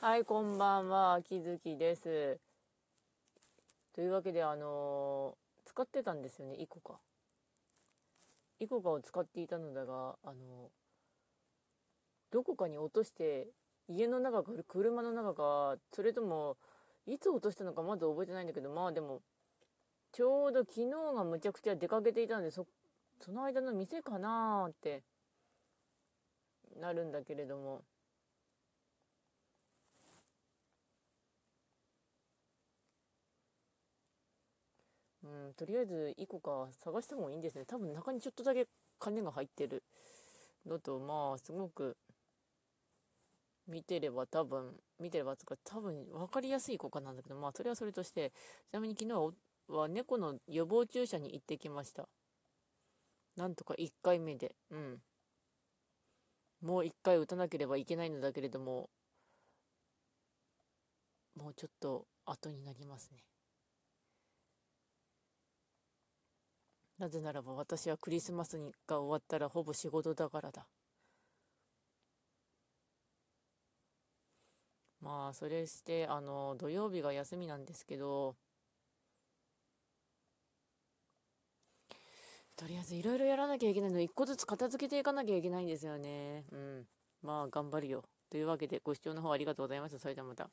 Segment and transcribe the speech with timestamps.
[0.00, 2.38] はい、こんばんは、秋月です。
[3.92, 7.00] というわけで、あのー使ってたんですよね、イコカ。
[8.60, 10.34] イコカを使っていたのだが、あのー
[12.30, 13.48] どこかに落として、
[13.88, 16.56] 家の中か車の中か、それとも、
[17.04, 19.20] いつ落としたのかまだ覚えてないんだけど、まあでも、
[20.12, 22.68] ちょうど昨日がむちゃくちゃ出かけていたので、そ、
[23.20, 25.02] その間の店かなーって、
[26.78, 27.82] なるんだけれども、
[35.28, 37.64] うん、とりあえずイコカ探した方がいいんですね。
[37.66, 38.66] 多分中にちょっとだけ
[38.98, 39.82] 金が入ってる
[40.66, 41.96] のと、まあ、すごく
[43.66, 48.32] 見てれば多分、見てればつか多分分かりやすいイコカなんだけど、まあ、それはそれとして、
[48.70, 49.34] ちなみに昨日
[49.68, 52.08] は猫の予防注射に行ってきました。
[53.36, 55.02] なんとか1回目で、うん。
[56.62, 58.88] もう1回打たなければいけないのだけれども、
[61.36, 63.22] もうちょっと後になりますね。
[66.98, 70.68] なぜならば私はクリスマスが終わったらほぼ仕事だからだ。
[75.00, 78.36] まあ、それして、あの、土曜日が休みなんですけど、
[82.56, 86.44] とりあえずいろいろやらなきゃいけないの、一個ずつ片付けていかなきゃいけないんですよね。
[86.52, 86.86] うん。
[87.22, 88.04] まあ、頑張るよ。
[88.30, 89.98] というわけで、ご視聴の方ありがとうございました。
[89.98, 90.50] それではまた。